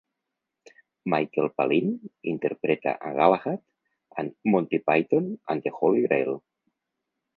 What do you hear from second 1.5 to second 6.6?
Palin interpreta a Galahad en "Monty Python and The Holy Grail"